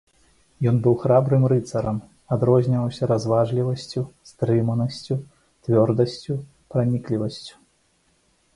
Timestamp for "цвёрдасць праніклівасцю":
5.67-7.55